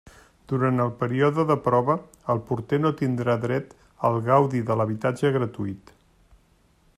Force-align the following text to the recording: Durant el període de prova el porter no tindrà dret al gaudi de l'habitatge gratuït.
Durant 0.51 0.83
el 0.85 0.93
període 1.01 1.43
de 1.51 1.57
prova 1.67 1.97
el 2.35 2.41
porter 2.47 2.79
no 2.85 2.93
tindrà 3.03 3.35
dret 3.45 3.77
al 4.11 4.19
gaudi 4.31 4.63
de 4.71 4.79
l'habitatge 4.81 5.33
gratuït. 5.37 5.95